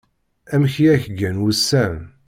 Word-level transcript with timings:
Amek 0.53 0.75
i 0.85 0.87
ak-gan 0.93 1.41
wussan. 1.43 1.95